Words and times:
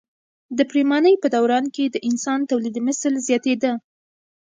د 0.57 0.59
پریمانۍ 0.69 1.15
په 1.19 1.27
دوران 1.35 1.65
کې 1.75 1.85
د 1.89 1.95
انسان 2.09 2.39
تولیدمثل 2.51 3.13
زیاتېده. 3.27 3.71